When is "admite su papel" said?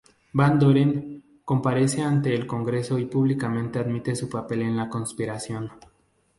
3.77-4.63